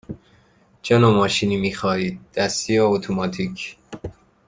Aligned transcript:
چه 0.81 0.97
نوع 0.97 1.15
ماشینی 1.17 1.57
می 1.57 1.73
خواهید– 1.73 2.19
دستی 2.35 2.73
یا 2.73 2.87
اتوماتیک؟ 2.87 3.77